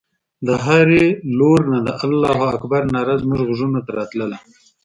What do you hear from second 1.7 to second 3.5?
نه د الله اکبر ناره زموږ